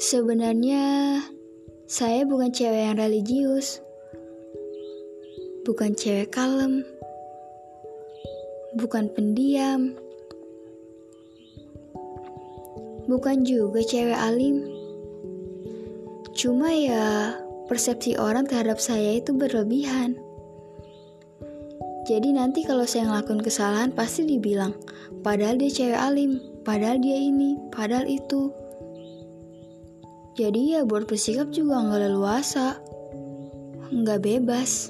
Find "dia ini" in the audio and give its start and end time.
27.04-27.60